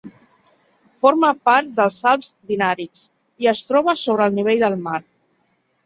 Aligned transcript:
Forma 1.05 1.29
part 1.51 1.69
dels 1.81 1.99
Alps 2.13 2.31
Dinàrics 2.55 3.07
i 3.45 3.53
es 3.55 3.65
troba 3.71 3.99
sobre 4.09 4.31
el 4.31 4.39
nivell 4.41 4.69
del 4.69 4.85
mar. 4.89 5.01